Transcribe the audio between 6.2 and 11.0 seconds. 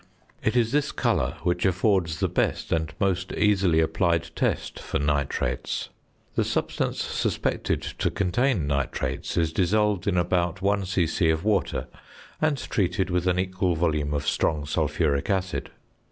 The substance suspected to contain nitrates is dissolved in about 1